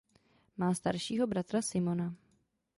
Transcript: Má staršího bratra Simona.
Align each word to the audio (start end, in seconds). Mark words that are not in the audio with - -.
Má 0.57 0.73
staršího 0.73 1.27
bratra 1.27 1.61
Simona. 1.61 2.15